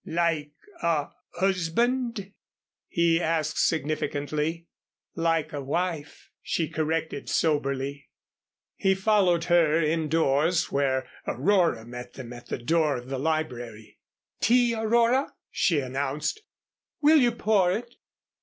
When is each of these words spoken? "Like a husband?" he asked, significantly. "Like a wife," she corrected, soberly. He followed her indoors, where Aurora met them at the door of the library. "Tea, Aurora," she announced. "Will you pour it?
"Like 0.03 0.53
a 0.81 1.09
husband?" 1.35 2.33
he 2.87 3.21
asked, 3.21 3.59
significantly. 3.59 4.65
"Like 5.13 5.53
a 5.53 5.61
wife," 5.61 6.31
she 6.41 6.67
corrected, 6.69 7.29
soberly. 7.29 8.09
He 8.77 8.95
followed 8.95 9.43
her 9.43 9.79
indoors, 9.79 10.71
where 10.71 11.07
Aurora 11.27 11.85
met 11.85 12.13
them 12.13 12.33
at 12.33 12.47
the 12.47 12.57
door 12.57 12.97
of 12.97 13.09
the 13.09 13.19
library. 13.19 13.99
"Tea, 14.39 14.73
Aurora," 14.73 15.35
she 15.51 15.77
announced. 15.81 16.41
"Will 17.01 17.17
you 17.19 17.31
pour 17.31 17.71
it? 17.71 17.93